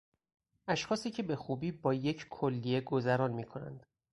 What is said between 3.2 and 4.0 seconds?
میکنند